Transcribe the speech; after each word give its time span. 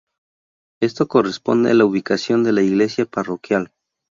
Esto 0.81 1.07
corresponde 1.07 1.69
a 1.69 1.73
la 1.75 1.85
ubicación 1.85 2.43
de 2.43 2.51
la 2.53 2.63
iglesia 2.63 3.05
parroquial. 3.05 3.71